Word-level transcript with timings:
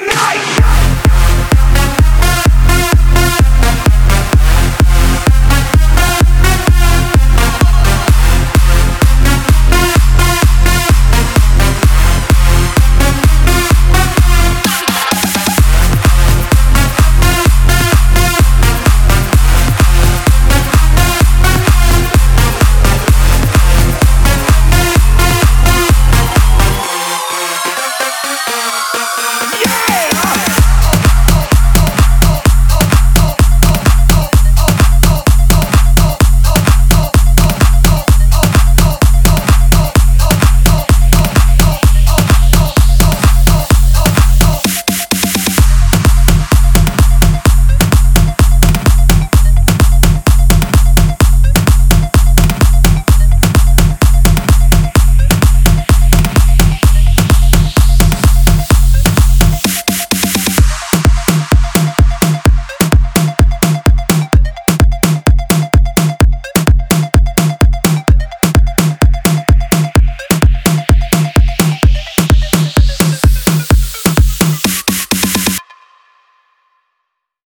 tonight. 0.00 0.37